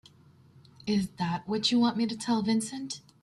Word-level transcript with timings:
Is 0.87 1.09
that 1.19 1.47
what 1.47 1.71
you 1.71 1.77
want 1.79 1.95
me 1.95 2.07
to 2.07 2.17
tell 2.17 2.41
Vincent? 2.41 3.01